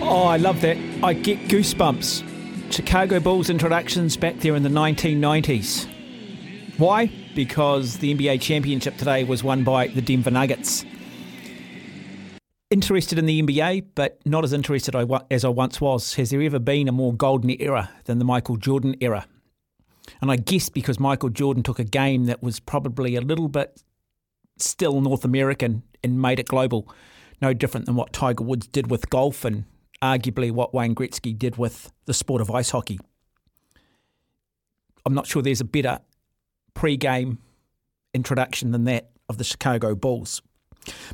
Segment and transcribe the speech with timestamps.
[0.00, 0.76] Oh, I love that.
[1.02, 2.72] I get goosebumps.
[2.72, 5.86] Chicago Bulls introductions back there in the 1990s.
[6.78, 7.10] Why?
[7.34, 10.84] Because the NBA championship today was won by the Denver Nuggets.
[12.70, 14.94] Interested in the NBA, but not as interested
[15.30, 16.14] as I once was.
[16.14, 19.26] Has there ever been a more golden era than the Michael Jordan era?
[20.20, 23.82] And I guess because Michael Jordan took a game that was probably a little bit
[24.58, 26.88] still North American and made it global,
[27.42, 29.64] no different than what Tiger Woods did with golf and
[30.02, 32.98] arguably what Wayne Gretzky did with the sport of ice hockey.
[35.04, 36.00] I'm not sure there's a better
[36.74, 37.38] pre-game
[38.14, 40.42] introduction than that of the Chicago Bulls.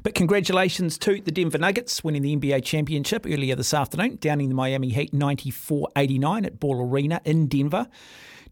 [0.03, 4.55] But congratulations to the Denver Nuggets winning the NBA championship earlier this afternoon, downing the
[4.55, 7.89] Miami Heat 94 89 at Ball Arena in Denver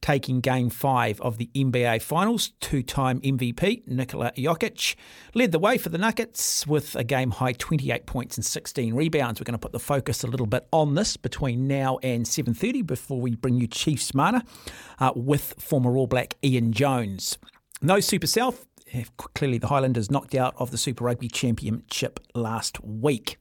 [0.02, 2.52] taking game five of the NBA Finals.
[2.60, 4.96] Two time MVP Nikola Jokic
[5.34, 9.40] led the way for the Nuggets with a game high 28 points and 16 rebounds.
[9.40, 12.86] We're going to put the focus a little bit on this between now and 7.30
[12.86, 14.44] before we bring you Chiefs Mana
[14.98, 17.38] uh, with former All Black Ian Jones.
[17.80, 18.66] No Super South.
[19.34, 23.38] Clearly, the Highlanders knocked out of the Super Rugby Championship last week.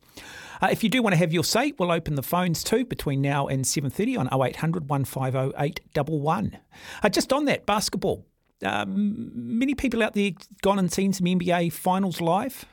[0.61, 3.21] Uh, if you do want to have your say, we'll open the phones too between
[3.21, 6.57] now and 7.30 on 0800 150 811.
[7.01, 8.25] Uh, just on that, basketball.
[8.63, 12.65] Um, many people out there gone and seen some NBA finals live.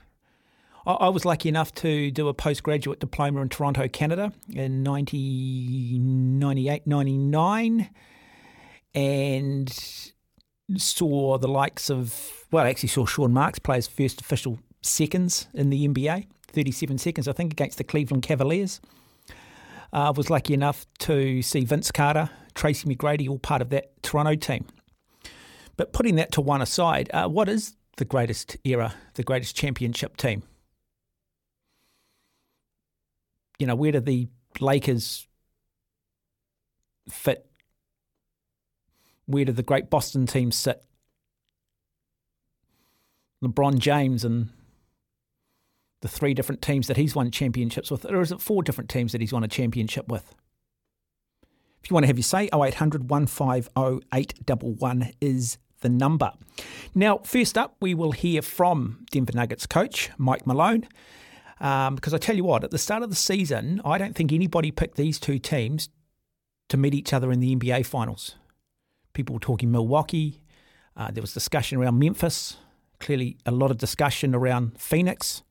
[0.87, 6.87] I, I was lucky enough to do a postgraduate diploma in Toronto, Canada in 1998
[6.87, 7.91] 99
[8.95, 10.15] and
[10.77, 15.49] saw the likes of, well, I actually saw Sean Marks play his first official seconds
[15.55, 16.27] in the NBA.
[16.49, 18.81] 37 seconds, I think, against the Cleveland Cavaliers.
[19.93, 24.03] I uh, was lucky enough to see Vince Carter, Tracy McGrady, all part of that
[24.03, 24.67] Toronto team.
[25.77, 30.17] But putting that to one aside, uh, what is the greatest era, the greatest championship
[30.17, 30.43] team?
[33.59, 34.29] You know, where do the
[34.61, 35.27] Lakers
[37.09, 37.47] fit?
[39.27, 40.85] Where do the great Boston teams sit?
[43.43, 44.51] LeBron James and
[46.01, 49.13] the three different teams that he's won championships with, or is it four different teams
[49.13, 50.35] that he's won a championship with?
[51.83, 53.71] If you want to have your say, 0800 150
[54.13, 56.33] 811 is the number.
[56.95, 60.89] Now, first up, we will hear from Denver Nuggets coach Mike Malone.
[61.61, 64.33] Um, because I tell you what, at the start of the season, I don't think
[64.33, 65.89] anybody picked these two teams
[66.69, 68.37] to meet each other in the NBA finals.
[69.13, 70.43] People were talking Milwaukee.
[70.97, 72.59] Uh, there was discussion around Memphis.
[73.01, 75.43] Clearly, a lot of discussion around Phoenix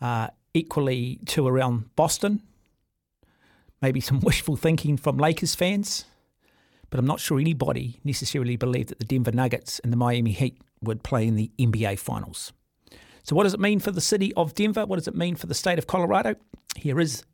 [0.00, 2.42] uh, equally to around Boston.
[3.82, 6.04] Maybe some wishful thinking from Lakers fans,
[6.90, 10.58] but I'm not sure anybody necessarily believed that the Denver Nuggets and the Miami Heat
[10.82, 12.52] would play in the NBA Finals.
[13.22, 14.86] So, what does it mean for the city of Denver?
[14.86, 16.36] What does it mean for the state of Colorado?
[16.76, 17.24] Here is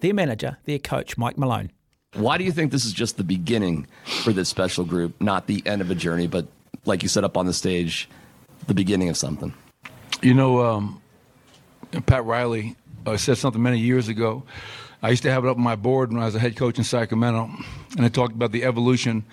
[0.00, 1.70] their manager, their coach, Mike Malone.
[2.14, 3.86] Why do you think this is just the beginning
[4.22, 6.46] for this special group, not the end of a journey, but
[6.86, 8.08] like you said up on the stage,
[8.66, 9.52] the beginning of something?
[10.22, 11.02] You know, um,
[12.04, 12.76] Pat Riley
[13.06, 14.42] uh, said something many years ago.
[15.02, 16.78] I used to have it up on my board when I was a head coach
[16.78, 17.50] in Sacramento,
[17.96, 19.24] and I talked about the evolution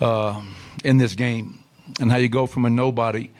[0.00, 0.42] uh,
[0.84, 1.62] in this game
[2.00, 3.30] and how you go from a nobody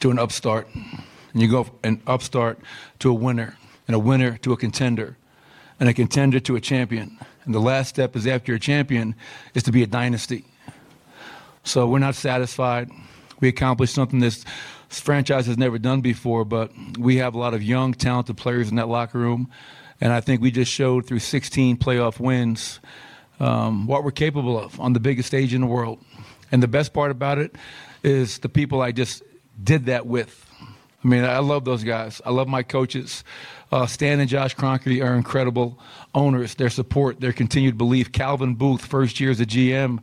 [0.00, 2.58] to an upstart, and you go an upstart
[3.00, 3.56] to a winner,
[3.88, 5.16] and a winner to a contender,
[5.80, 7.18] and a contender to a champion.
[7.44, 9.14] And the last step is after you're a champion
[9.54, 10.44] is to be a dynasty.
[11.64, 12.90] So we're not satisfied.
[13.40, 14.44] We accomplished something that's
[15.00, 18.76] franchise has never done before, but we have a lot of young, talented players in
[18.76, 19.50] that locker room.
[20.00, 22.80] And I think we just showed through 16 playoff wins
[23.40, 26.00] um, what we're capable of on the biggest stage in the world.
[26.52, 27.56] And the best part about it
[28.02, 29.22] is the people I just
[29.62, 30.44] did that with.
[31.04, 32.22] I mean, I love those guys.
[32.24, 33.24] I love my coaches.
[33.70, 35.78] Uh, Stan and Josh Kroenke are incredible
[36.14, 36.54] owners.
[36.54, 38.12] Their support, their continued belief.
[38.12, 40.00] Calvin Booth, first year as a GM.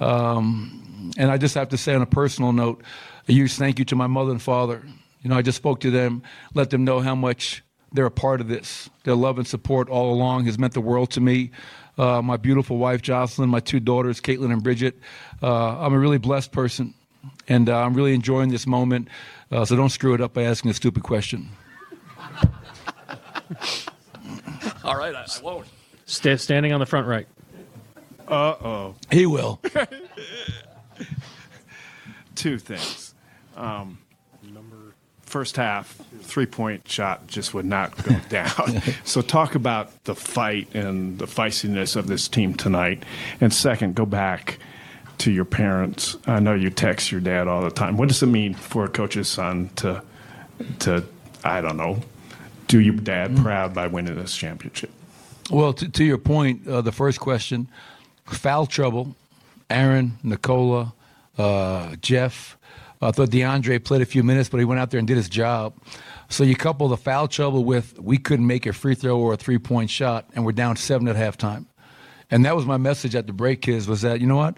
[0.00, 2.82] Um, and I just have to say, on a personal note,
[3.28, 4.82] a huge thank you to my mother and father.
[5.22, 6.22] You know, I just spoke to them,
[6.54, 8.88] let them know how much they're a part of this.
[9.04, 11.50] Their love and support all along has meant the world to me.
[11.96, 14.98] Uh, my beautiful wife, Jocelyn, my two daughters, Caitlin and Bridget.
[15.42, 16.94] Uh, I'm a really blessed person,
[17.48, 19.08] and uh, I'm really enjoying this moment.
[19.50, 21.48] Uh, so don't screw it up by asking a stupid question.
[24.84, 25.66] all right, I, I won't.
[26.06, 27.26] Sta- standing on the front right.
[28.28, 28.94] Uh oh.
[29.10, 29.60] He will.
[32.34, 33.07] Two things.
[33.58, 33.98] Um,
[35.22, 38.82] first half, three point shot just would not go down.
[39.04, 43.02] so, talk about the fight and the feistiness of this team tonight.
[43.40, 44.58] And second, go back
[45.18, 46.16] to your parents.
[46.26, 47.96] I know you text your dad all the time.
[47.96, 50.02] What does it mean for a coach's son to,
[50.80, 51.04] to
[51.44, 52.00] I don't know,
[52.68, 54.90] do your dad proud by winning this championship?
[55.50, 57.68] Well, to, to your point, uh, the first question,
[58.26, 59.16] foul trouble.
[59.70, 60.94] Aaron, Nikola,
[61.36, 62.56] uh, Jeff.
[63.00, 65.28] I thought DeAndre played a few minutes, but he went out there and did his
[65.28, 65.74] job.
[66.28, 69.36] So you couple the foul trouble with we couldn't make a free throw or a
[69.36, 71.66] three point shot, and we're down seven at halftime.
[72.30, 74.56] And that was my message at the break, kids, was that, you know what?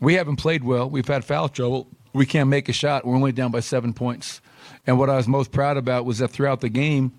[0.00, 0.88] We haven't played well.
[0.88, 1.88] We've had foul trouble.
[2.12, 3.04] We can't make a shot.
[3.04, 4.40] We're only down by seven points.
[4.86, 7.12] And what I was most proud about was that throughout the game,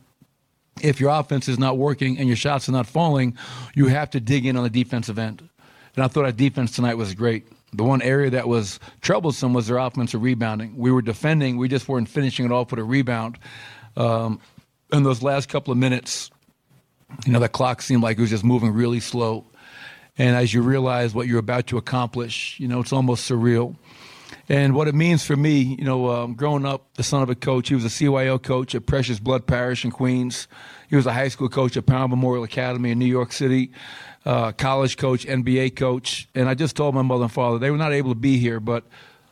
[0.81, 3.37] if your offense is not working and your shots are not falling,
[3.75, 5.47] you have to dig in on the defensive end.
[5.95, 7.47] And I thought our defense tonight was great.
[7.73, 10.75] The one area that was troublesome was their offensive rebounding.
[10.75, 13.37] We were defending, we just weren't finishing it off with a rebound.
[13.95, 14.39] Um,
[14.91, 16.31] in those last couple of minutes,
[17.25, 19.45] you know, the clock seemed like it was just moving really slow.
[20.17, 23.75] And as you realize what you're about to accomplish, you know, it's almost surreal.
[24.47, 27.35] And what it means for me, you know, um, growing up, the son of a
[27.35, 30.47] coach, he was a CYO coach at Precious Blood Parish in Queens.
[30.89, 33.71] He was a high school coach at Power Memorial Academy in New York City,
[34.25, 36.27] uh, college coach, NBA coach.
[36.35, 38.59] And I just told my mother and father they were not able to be here,
[38.59, 38.83] but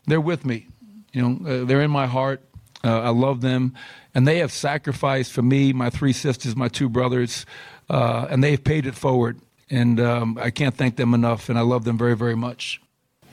[0.06, 0.68] they're with me.
[1.14, 2.42] You know, uh, they're in my heart.
[2.84, 3.74] Uh, I love them,
[4.14, 7.46] and they have sacrificed for me, my three sisters, my two brothers,
[7.90, 9.40] uh, and they've paid it forward.
[9.70, 12.80] And um, I can't thank them enough, and I love them very, very much.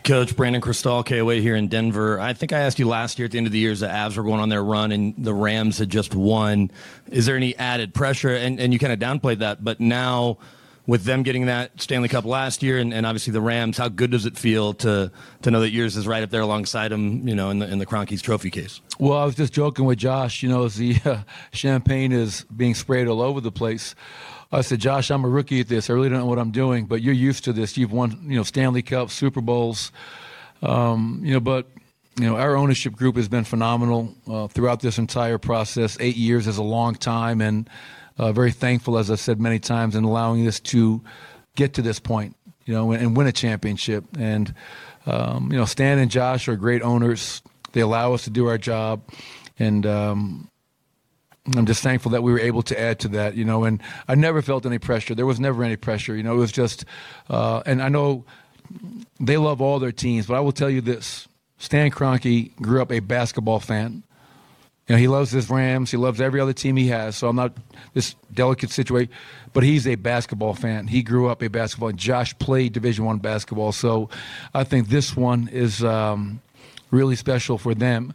[0.02, 2.20] Coach Brandon Krisztal, KOA here in Denver.
[2.20, 3.86] I think I asked you last year at the end of the year as the
[3.86, 6.70] Avs were going on their run and the Rams had just won.
[7.10, 8.34] Is there any added pressure?
[8.34, 10.36] And, and you kind of downplayed that, but now
[10.86, 14.10] with them getting that Stanley Cup last year and, and obviously the Rams, how good
[14.10, 15.10] does it feel to
[15.42, 17.78] to know that yours is right up there alongside them, you know, in the, in
[17.78, 18.80] the Kroenke's trophy case?
[18.98, 21.18] Well, I was just joking with Josh, you know, as the uh,
[21.52, 23.94] champagne is being sprayed all over the place.
[24.52, 25.90] I said, Josh, I'm a rookie at this.
[25.90, 27.76] I really don't know what I'm doing, but you're used to this.
[27.76, 29.90] You've won, you know, Stanley Cup, Super Bowls,
[30.62, 31.66] um, you know, but
[32.16, 35.96] you know, our ownership group has been phenomenal uh, throughout this entire process.
[35.98, 37.68] Eight years is a long time, and
[38.18, 41.02] uh, very thankful, as I've said many times, in allowing us to
[41.56, 44.04] get to this point, you know, and, and win a championship.
[44.18, 44.54] And
[45.06, 47.42] um, you know, Stan and Josh are great owners.
[47.72, 49.02] They allow us to do our job,
[49.58, 50.48] and um,
[51.56, 54.14] I'm just thankful that we were able to add to that, you know, and I
[54.14, 55.14] never felt any pressure.
[55.14, 56.86] There was never any pressure, you know, it was just,
[57.28, 58.24] uh, and I know
[59.20, 61.28] they love all their teams, but I will tell you this
[61.58, 64.04] Stan Kroenke grew up a basketball fan.
[64.86, 65.90] You know, he loves his Rams.
[65.90, 67.16] He loves every other team he has.
[67.16, 67.56] So I'm not
[67.94, 69.12] this delicate situation,
[69.54, 70.88] but he's a basketball fan.
[70.88, 71.92] He grew up a basketball.
[71.92, 74.10] Josh played Division One basketball, so
[74.52, 76.42] I think this one is um,
[76.90, 78.12] really special for them.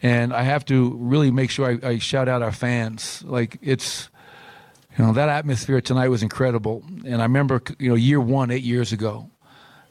[0.00, 3.22] And I have to really make sure I, I shout out our fans.
[3.24, 4.08] Like it's,
[4.96, 6.84] you know, that atmosphere tonight was incredible.
[7.04, 9.28] And I remember, you know, year one, eight years ago,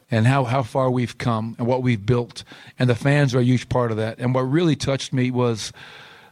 [0.09, 2.43] and how, how far we've come and what we've built.
[2.77, 4.19] And the fans are a huge part of that.
[4.19, 5.71] And what really touched me was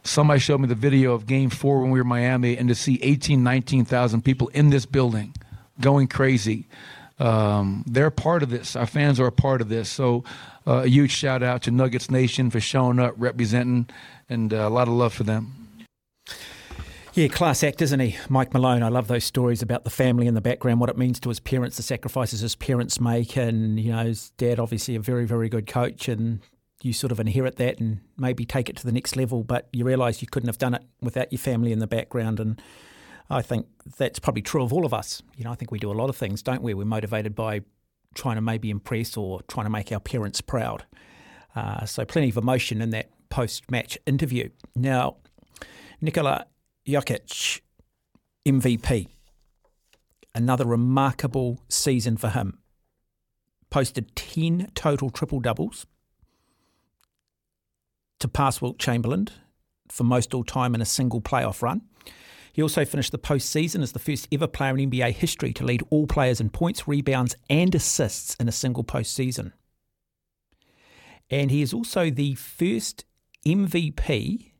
[0.02, 2.74] somebody showed me the video of game four when we were in Miami and to
[2.74, 5.34] see 18, 19,000 people in this building
[5.80, 6.66] going crazy.
[7.18, 8.76] Um, they're part of this.
[8.76, 9.90] Our fans are a part of this.
[9.90, 10.24] So
[10.66, 13.88] uh, a huge shout out to Nuggets Nation for showing up, representing,
[14.28, 15.60] and uh, a lot of love for them.
[17.12, 18.16] Yeah, class act, isn't he?
[18.28, 18.84] Mike Malone.
[18.84, 21.40] I love those stories about the family in the background, what it means to his
[21.40, 23.36] parents, the sacrifices his parents make.
[23.36, 26.08] And, you know, his dad, obviously, a very, very good coach.
[26.08, 26.40] And
[26.82, 29.44] you sort of inherit that and maybe take it to the next level.
[29.44, 32.40] But you realise you couldn't have done it without your family in the background.
[32.40, 32.60] And
[33.28, 33.66] I think
[33.98, 35.22] that's probably true of all of us.
[35.36, 36.74] You know, I think we do a lot of things, don't we?
[36.74, 37.62] We're motivated by
[38.14, 40.84] trying to maybe impress or trying to make our parents proud.
[41.54, 44.48] Uh, so plenty of emotion in that post-match interview.
[44.74, 45.16] Now,
[46.00, 46.46] Nikola
[46.86, 47.60] Jokic,
[48.46, 49.08] MVP.
[50.34, 52.58] Another remarkable season for him.
[53.68, 55.86] Posted 10 total triple doubles
[58.20, 59.28] to pass Wilt Chamberlain
[59.88, 61.82] for most all time in a single playoff run.
[62.52, 65.82] He also finished the postseason as the first ever player in NBA history to lead
[65.90, 69.52] all players in points, rebounds, and assists in a single postseason.
[71.30, 73.04] And he is also the first
[73.46, 74.50] MVP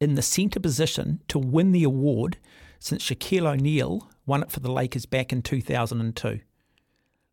[0.00, 2.38] in the centre position to win the award
[2.78, 6.40] since Shaquille O'Neal won it for the Lakers back in 2002.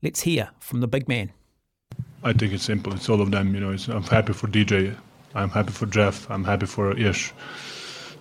[0.01, 1.31] Let's hear from the big man.
[2.23, 2.93] I think it's simple.
[2.93, 3.53] It's all of them.
[3.53, 4.95] You know, I'm happy for DJ.
[5.35, 6.29] I'm happy for Jeff.
[6.29, 7.33] I'm happy for Ish.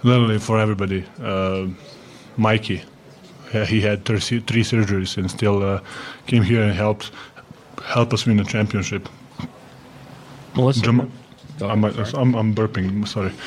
[0.02, 1.04] Literally for everybody.
[1.20, 1.66] Uh,
[2.36, 2.82] Mikey.
[3.66, 5.80] he had three surgeries and still uh,
[6.26, 7.10] came here and helped
[7.84, 9.08] help us win the championship.
[10.54, 11.12] Melissa, Jam-
[11.60, 13.06] I'm, I'm, I'm burping.
[13.06, 13.32] Sorry.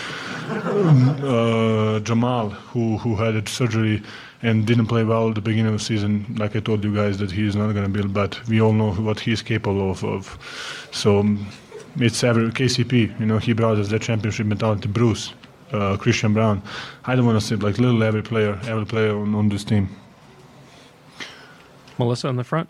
[0.46, 4.04] Uh, Jamal, who who had a surgery
[4.44, 7.18] and didn't play well at the beginning of the season, like I told you guys
[7.18, 10.04] that he's not going to be, but we all know what he's capable of.
[10.04, 10.38] of.
[10.92, 11.48] So um,
[11.98, 13.20] it's every KCP.
[13.20, 14.88] You know, he brought us that championship mentality.
[14.88, 15.34] Bruce,
[15.72, 16.62] uh, Christian Braun.
[17.06, 19.90] I don't want to say like little every player, every player on, on this team.
[21.98, 22.70] Melissa in the front.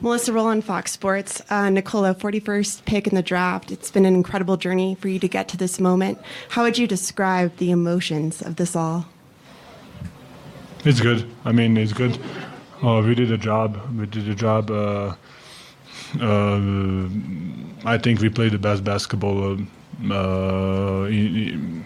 [0.00, 1.40] Melissa Rohlin, Fox Sports.
[1.48, 3.70] Uh, Nikola, 41st pick in the draft.
[3.70, 6.18] It's been an incredible journey for you to get to this moment.
[6.48, 9.06] How would you describe the emotions of this all?
[10.84, 11.30] It's good.
[11.44, 12.18] I mean, it's good.
[12.82, 13.80] Uh, we did a job.
[13.96, 14.72] We did a job.
[14.72, 15.14] Uh,
[16.20, 19.58] I think we played the best basketball.
[20.10, 21.84] Uh, in,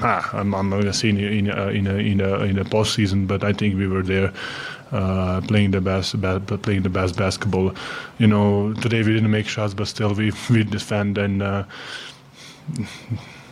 [0.00, 3.44] ah, I'm, I'm not gonna say in in in a, in a, in postseason, but
[3.44, 4.32] I think we were there.
[4.92, 7.72] Uh, playing the best, ba- playing the best basketball.
[8.18, 11.64] You know, today we didn't make shots, but still we we defend, and uh,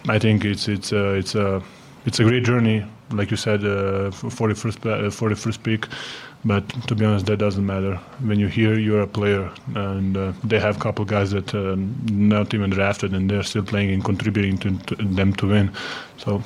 [0.09, 1.63] I think it's it's uh, it's a
[2.09, 2.85] it's a great journey.
[3.11, 5.87] Like you said, uh, for the first uh, for the first pick,
[6.45, 7.97] but to be honest, that doesn't matter.
[8.29, 11.77] When you're here, you're a player, and uh, they have a couple guys that uh,
[12.11, 15.71] not even drafted, and they're still playing and contributing to, to them to win.
[16.17, 16.43] So.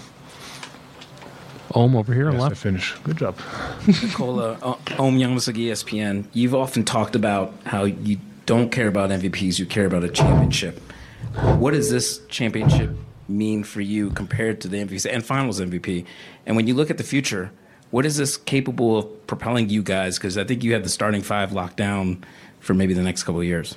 [1.75, 2.52] Ohm over here on yes, left.
[2.52, 2.95] I finish.
[3.04, 3.38] Good job.
[3.87, 6.26] Nikola, uh, Ohm Youngmisuk, ESPN.
[6.35, 10.78] You've often talked about how you don't care about MVPs, you care about a championship.
[11.62, 12.90] What is this championship
[13.29, 16.05] mean for you compared to the MVP and Finals MVP?
[16.47, 17.52] And when you look at the future,
[17.91, 20.19] what is this capable of propelling you guys?
[20.19, 22.25] Because I think you have the starting five locked down
[22.61, 23.76] for maybe the next couple of years.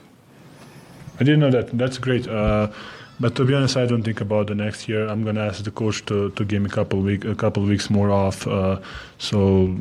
[1.16, 1.78] I didn't know that.
[1.78, 2.28] That's great.
[2.28, 2.72] Uh,
[3.20, 5.08] but to be honest, I don't think about the next year.
[5.08, 7.90] I'm gonna ask the coach to, to give me a couple week a couple weeks
[7.90, 8.80] more off, uh,
[9.18, 9.74] so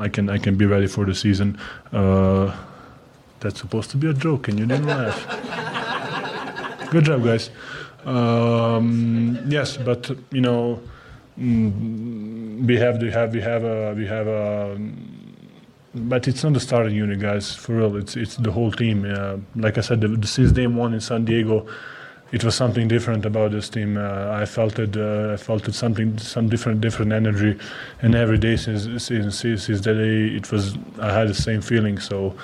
[0.00, 1.58] I can I can be ready for the season.
[1.92, 2.56] Uh,
[3.40, 5.84] that's supposed to be a joke, and you didn't laugh.
[6.90, 7.50] Good job, guys.
[8.06, 10.80] Um, yes, but you know,
[11.36, 14.78] we have we have we have a we have a.
[15.94, 17.54] But it's not the starting unit, guys.
[17.54, 19.04] For real, it's it's the whole team.
[19.04, 21.66] Uh, like I said, the, since day one in San Diego,
[22.32, 23.98] it was something different about this team.
[23.98, 24.96] Uh, I felt it.
[24.96, 27.58] Uh, I felt it something, some different, different energy,
[28.00, 30.78] and every day since since since, that day, it was.
[31.00, 31.98] I had the same feeling.
[31.98, 32.34] So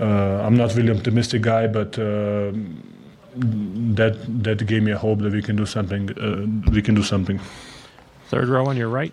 [0.00, 0.04] uh,
[0.44, 2.52] I'm not really optimistic guy, but uh,
[3.36, 6.10] that that gave me a hope that we can do something.
[6.18, 7.40] Uh, we can do something.
[8.28, 9.12] Third row on your right.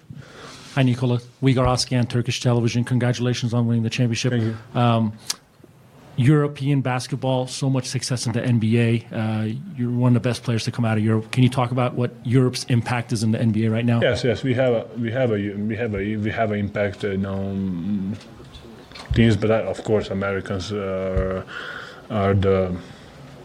[0.75, 1.19] Hi, Nikola.
[1.41, 2.83] Uygar Askan, Turkish television.
[2.83, 4.31] Congratulations on winning the championship.
[4.31, 4.79] Thank you.
[4.79, 5.13] Um,
[6.15, 9.11] European basketball, so much success in the NBA.
[9.11, 11.31] Uh, you're one of the best players to come out of Europe.
[11.31, 13.99] Can you talk about what Europe's impact is in the NBA right now?
[13.99, 17.03] Yes, yes, we have a we have a we have a we have an impact
[17.03, 18.15] in um,
[19.13, 21.45] teams, but uh, of course Americans are,
[22.11, 22.75] are the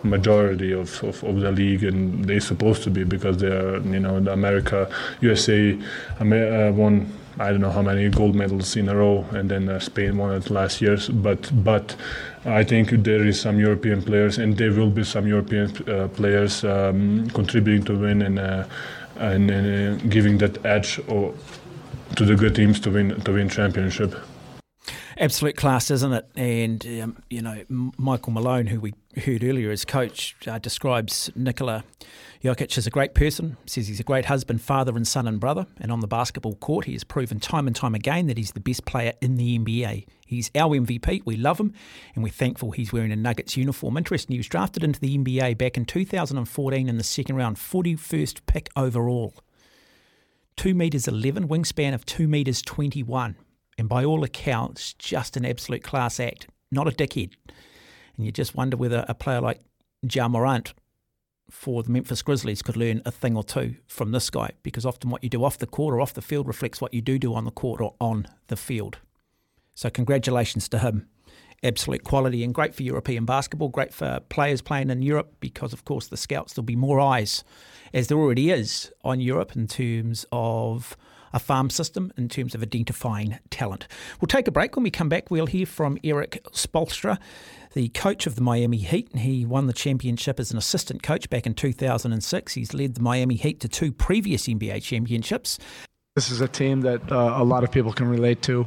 [0.02, 4.00] majority of, of, of, the league, and they're supposed to be because they are you
[4.00, 4.90] know the America
[5.20, 5.72] USA
[6.20, 9.78] uh, won I don't know how many gold medals in a row, and then uh,
[9.78, 10.98] Spain won it last year.
[11.12, 11.94] But but
[12.44, 16.64] I think there is some European players, and there will be some European uh, players
[16.64, 18.64] um, contributing to win and uh,
[19.18, 21.34] and uh, giving that edge or,
[22.16, 24.14] to the good teams to win to win championship.
[25.20, 26.26] Absolute class, isn't it?
[26.36, 31.82] And um, you know, Michael Malone, who we heard earlier as coach, uh, describes Nikola
[32.44, 35.66] Jokic as a great person, says he's a great husband, father, and son and brother.
[35.80, 38.60] And on the basketball court, he has proven time and time again that he's the
[38.60, 40.06] best player in the NBA.
[40.24, 41.22] He's our MVP.
[41.24, 41.74] We love him,
[42.14, 43.96] and we're thankful he's wearing a Nuggets uniform.
[43.96, 48.46] Interesting, he was drafted into the NBA back in 2014 in the second round, 41st
[48.46, 49.34] pick overall.
[50.56, 53.34] 2 metres 11, wingspan of 2 metres 21.
[53.78, 57.32] And by all accounts, just an absolute class act, not a dickhead.
[58.16, 59.60] And you just wonder whether a player like
[60.02, 60.74] Ja Morant
[61.48, 65.10] for the Memphis Grizzlies could learn a thing or two from this guy because often
[65.10, 67.34] what you do off the court or off the field reflects what you do do
[67.34, 68.98] on the court or on the field.
[69.74, 71.08] So congratulations to him.
[71.62, 75.84] Absolute quality and great for European basketball, great for players playing in Europe because, of
[75.84, 77.42] course, the scouts, there'll be more eyes,
[77.94, 80.96] as there already is, on Europe in terms of
[81.32, 83.86] a farm system, in terms of identifying talent.
[84.20, 84.76] We'll take a break.
[84.76, 87.18] When we come back, we'll hear from Erik Spoelstra,
[87.74, 89.14] the coach of the Miami Heat.
[89.16, 92.54] He won the championship as an assistant coach back in 2006.
[92.54, 95.58] He's led the Miami Heat to two previous NBA championships.
[96.14, 98.66] This is a team that uh, a lot of people can relate to.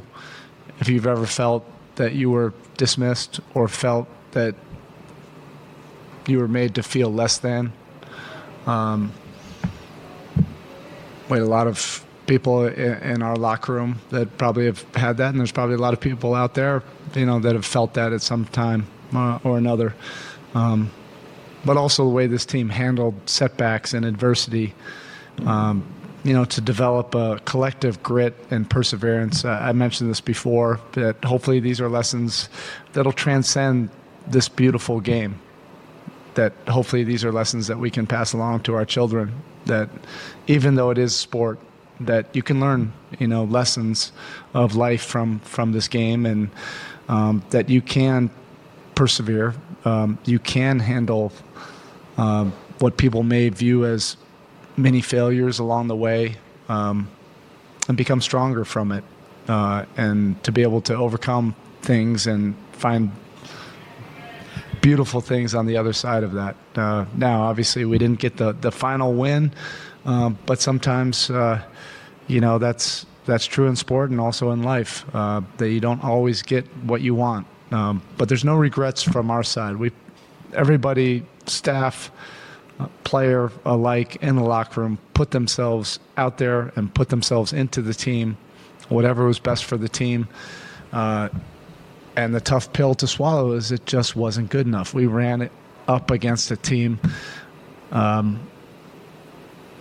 [0.80, 1.64] If you've ever felt
[1.96, 4.54] that you were dismissed or felt that
[6.26, 7.72] you were made to feel less than,
[8.66, 9.12] um,
[11.28, 15.38] wait, a lot of people in, our locker room that probably have had that, and
[15.38, 16.82] there's probably a lot of people out there,
[17.14, 19.94] you know, that have felt that at some time uh, or another.
[20.54, 20.90] Um,
[21.62, 24.72] but also the way this team handled setbacks and adversity.
[25.44, 25.84] Um,
[26.24, 29.44] you know, to develop a collective grit and perseverance.
[29.44, 32.48] Uh, I mentioned this before, that hopefully these are lessons
[32.92, 33.90] that'll transcend
[34.28, 35.40] this beautiful game.
[36.34, 39.34] That hopefully these are lessons that we can pass along to our children.
[39.66, 39.90] That
[40.46, 41.58] even though it is sport,
[42.06, 44.12] that you can learn, you know, lessons
[44.54, 46.50] of life from from this game, and
[47.08, 48.30] um, that you can
[48.94, 49.54] persevere.
[49.84, 51.32] Um, you can handle
[52.16, 54.16] um, what people may view as
[54.76, 56.36] many failures along the way
[56.68, 57.08] um,
[57.88, 59.04] and become stronger from it
[59.48, 63.10] uh, and to be able to overcome things and find
[64.80, 66.56] beautiful things on the other side of that.
[66.74, 69.52] Uh, now, obviously, we didn't get the, the final win,
[70.04, 71.62] uh, but sometimes, uh,
[72.26, 76.02] you know, that's that's true in sport and also in life uh, that you don't
[76.02, 77.46] always get what you want.
[77.70, 79.76] Um, but there's no regrets from our side.
[79.76, 79.92] We,
[80.52, 82.10] everybody, staff,
[82.80, 87.80] uh, player alike in the locker room put themselves out there and put themselves into
[87.80, 88.36] the team,
[88.88, 90.26] whatever was best for the team.
[90.92, 91.28] Uh,
[92.16, 94.92] and the tough pill to swallow is it just wasn't good enough.
[94.92, 95.52] We ran it
[95.88, 97.00] up against a team
[97.90, 98.40] um,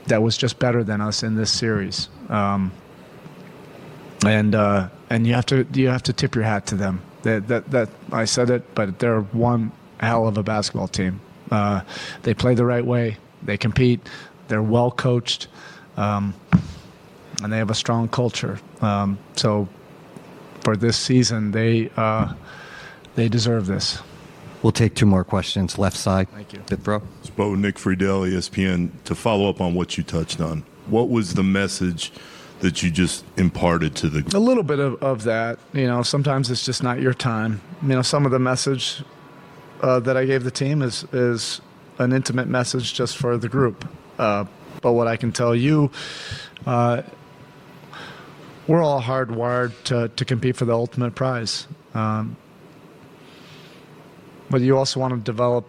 [0.07, 2.09] that was just better than us in this series.
[2.29, 2.71] Um,
[4.25, 7.01] and uh, and you have to you have to tip your hat to them.
[7.23, 11.21] That, that that I said it, but they're one hell of a basketball team.
[11.49, 11.81] Uh,
[12.23, 13.17] they play the right way.
[13.43, 14.07] They compete.
[14.47, 15.47] They're well coached,
[15.97, 16.33] um,
[17.43, 18.59] and they have a strong culture.
[18.81, 19.67] Um, so,
[20.61, 22.33] for this season, they uh,
[23.15, 24.01] they deserve this.
[24.63, 25.77] We'll take two more questions.
[25.77, 26.29] Left side.
[26.29, 26.59] Thank you.
[26.67, 27.01] Fifth row.
[27.35, 28.91] Bo Nick Friedell, ESPN.
[29.05, 32.11] To follow up on what you touched on, what was the message
[32.59, 34.21] that you just imparted to the?
[34.21, 34.33] group?
[34.33, 35.57] A little bit of, of that.
[35.73, 37.61] You know, sometimes it's just not your time.
[37.81, 39.03] You know, some of the message
[39.81, 41.61] uh, that I gave the team is is
[41.97, 43.87] an intimate message just for the group.
[44.17, 44.45] Uh,
[44.81, 45.91] but what I can tell you,
[46.65, 47.01] uh,
[48.67, 51.67] we're all hardwired to, to compete for the ultimate prize.
[51.93, 52.37] Um,
[54.51, 55.65] but you also want to develop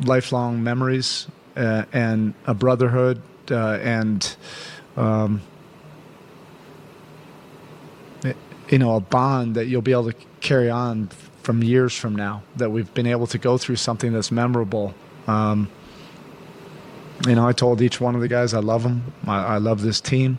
[0.00, 4.36] lifelong memories uh, and a brotherhood uh, and
[4.96, 5.42] um,
[8.68, 11.08] you know a bond that you'll be able to carry on
[11.42, 14.94] from years from now that we've been able to go through something that's memorable.
[15.26, 15.70] Um,
[17.26, 19.82] you know i told each one of the guys i love them i, I love
[19.82, 20.38] this team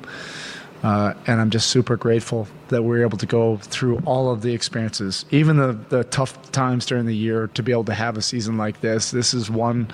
[0.83, 4.41] uh, and i'm just super grateful that we are able to go through all of
[4.41, 5.25] the experiences.
[5.29, 8.57] Even the, the tough times during the year to be able to have a season
[8.57, 9.11] like this.
[9.11, 9.91] This is one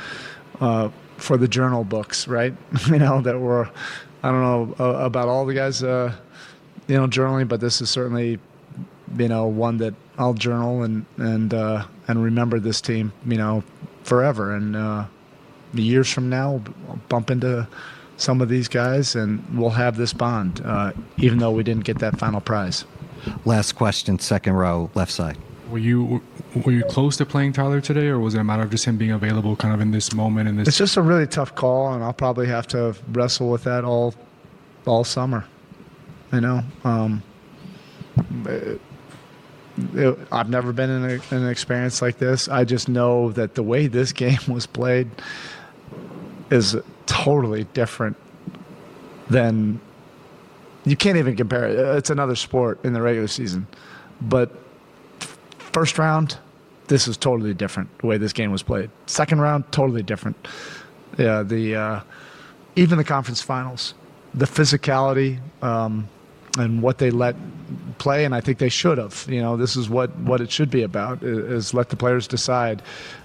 [0.62, 2.54] uh, for the journal books right?
[2.88, 3.70] You know that we're
[4.24, 6.14] i don't know uh, about all the guys uh,
[6.88, 8.40] you know journaling but this is certainly
[9.18, 13.64] you know one that I'll journal and and uh, and remember this team you know
[14.04, 14.56] forever.
[14.56, 15.06] And uh,
[15.74, 17.68] years from now I'll bump into
[18.18, 22.00] some of these guys and we'll have this bond uh, even though we didn't get
[22.00, 22.84] that final prize.
[23.46, 25.38] Last question, second row, left side.
[25.70, 26.22] Were you
[26.66, 28.96] were you close to playing Tyler today, or was it a matter of just him
[28.98, 30.48] being available, kind of in this moment?
[30.48, 33.66] In this, It's just a really tough call, and I'll probably have to wrestle with
[33.66, 34.16] that all
[34.86, 35.44] all summer.
[36.32, 37.22] You know, um,
[38.46, 38.80] it-
[39.94, 42.48] it- I've never been in, a, in an experience like this.
[42.48, 45.10] I just know that the way this game was played
[46.50, 46.78] is
[47.08, 48.16] totally different
[49.30, 49.80] than
[50.86, 51.78] you can't even compare it.
[51.98, 53.68] It's another sport in the regular season,
[54.22, 54.52] but
[55.58, 56.38] first round,
[56.88, 57.90] this is totally different.
[58.00, 58.90] The way this game was played.
[59.08, 60.38] Second round, totally different.
[61.18, 62.02] Yeah, the uh,
[62.76, 63.94] even the conference finals,
[64.34, 66.08] the physicality um,
[66.58, 67.36] and what they let
[67.98, 69.26] play, and I think they should have.
[69.28, 72.28] You know, this is what what it should be about: i- is let the players
[72.28, 72.82] decide.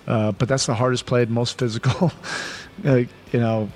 [0.09, 2.11] Uh, but that's the hardest played, most physical,
[2.85, 3.69] uh, you know,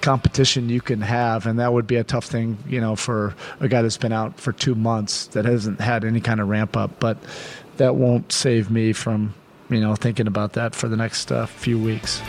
[0.00, 3.68] competition you can have, and that would be a tough thing, you know, for a
[3.68, 7.00] guy that's been out for two months that hasn't had any kind of ramp up.
[7.00, 7.16] But
[7.78, 9.34] that won't save me from,
[9.70, 12.22] you know, thinking about that for the next uh, few weeks.